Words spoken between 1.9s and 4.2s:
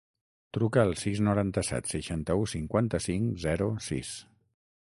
seixanta-u, cinquanta-cinc, zero, sis.